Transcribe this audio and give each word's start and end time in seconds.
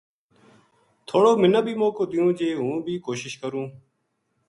تھوڑو 1.07 1.31
منا 1.41 1.59
بی 1.65 1.73
موقعو 1.81 2.05
دیوں 2.11 2.29
جی 2.37 2.47
ہوں 2.59 2.75
بھی 2.85 2.93
کوشش 3.05 3.33
کروں‘‘ 3.41 3.67